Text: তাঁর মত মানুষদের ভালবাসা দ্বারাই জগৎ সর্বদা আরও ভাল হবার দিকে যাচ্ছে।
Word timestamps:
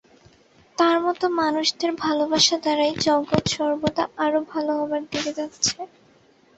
তাঁর 0.77 0.97
মত 1.03 1.21
মানুষদের 1.39 1.91
ভালবাসা 2.03 2.55
দ্বারাই 2.57 2.93
জগৎ 3.05 3.43
সর্বদা 3.55 4.03
আরও 4.17 4.39
ভাল 4.49 4.65
হবার 4.77 5.01
দিকে 5.11 5.31
যাচ্ছে। 5.39 5.77